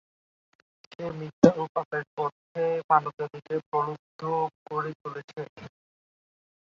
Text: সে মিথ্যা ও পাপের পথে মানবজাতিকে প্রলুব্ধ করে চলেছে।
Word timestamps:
সে 0.85 1.03
মিথ্যা 1.19 1.49
ও 1.55 1.73
পাপের 1.75 2.03
পথে 2.15 2.65
মানবজাতিকে 2.89 3.55
প্রলুব্ধ 3.67 4.21
করে 4.65 4.91
চলেছে। 5.01 5.41